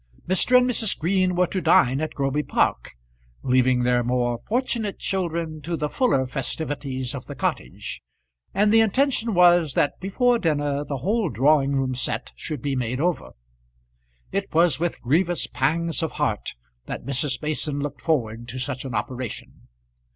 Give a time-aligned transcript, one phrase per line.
[0.27, 0.57] Mr.
[0.57, 0.97] and Mrs.
[0.97, 2.93] Green were to dine at Groby Park,
[3.43, 8.01] leaving their more fortunate children to the fuller festivities of the cottage;
[8.51, 12.99] and the intention was that before dinner the whole drawing room set should be made
[12.99, 13.33] over.
[14.31, 16.55] It was with grievous pangs of heart
[16.87, 17.39] that Mrs.
[17.43, 19.67] Mason looked forward to such an operation.